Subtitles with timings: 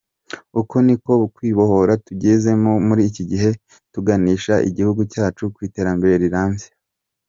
[0.61, 3.49] Uko niko kwibohora tugezemo muri iki gihe
[3.93, 6.67] tuganisha igihugu cyacu ku iterambere rirambye.